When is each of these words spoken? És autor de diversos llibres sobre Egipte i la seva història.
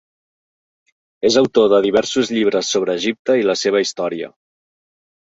És 1.29 1.35
autor 1.41 1.67
de 1.73 1.81
diversos 1.85 2.31
llibres 2.37 2.71
sobre 2.77 2.95
Egipte 3.01 3.35
i 3.41 3.45
la 3.49 3.55
seva 3.65 3.83
història. 3.85 4.31